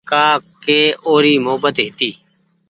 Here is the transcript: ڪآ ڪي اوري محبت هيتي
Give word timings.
ڪآ 0.11 0.25
ڪي 0.63 0.81
اوري 1.05 1.33
محبت 1.45 1.75
هيتي 1.83 2.09